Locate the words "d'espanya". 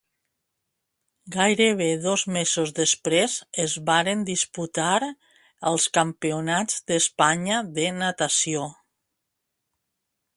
6.93-7.61